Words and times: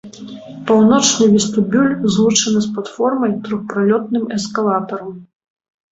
Паўночны 0.69 1.27
вестыбюль 1.33 1.93
злучаны 2.15 2.59
з 2.69 2.71
платформай 2.77 3.37
трохпралётным 3.49 4.23
эскалатарам. 4.39 5.13